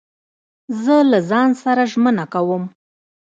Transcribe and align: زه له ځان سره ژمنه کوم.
زه 0.83 0.95
له 1.11 1.19
ځان 1.29 1.49
سره 1.63 1.81
ژمنه 1.91 2.25
کوم. 2.33 2.63